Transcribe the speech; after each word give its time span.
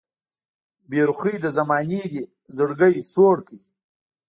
بې 0.89 1.01
رخۍ 1.09 1.35
د 1.41 1.45
زمانې 1.57 2.01
دې 2.11 2.23
زړګی 2.57 2.95
سوړ 3.11 3.37
کړ 3.47 3.59